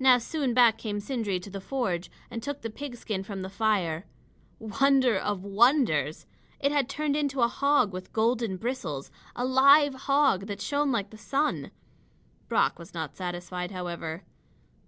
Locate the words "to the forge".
1.38-2.10